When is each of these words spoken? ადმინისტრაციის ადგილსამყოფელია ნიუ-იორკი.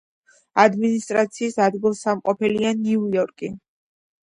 ადმინისტრაციის 0.61 1.59
ადგილსამყოფელია 1.67 2.75
ნიუ-იორკი. 2.83 3.55